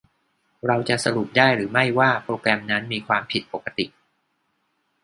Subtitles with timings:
[0.67, 3.85] เราจะสรุปได้หรือไม่ว่าโปรแกรมนั้นมีความผิดปกติ?